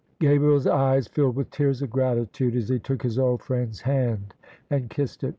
[0.19, 4.33] Gabriel's eyes filled with tears of gratitude as he took his old friend's hand
[4.71, 5.29] and kissed it.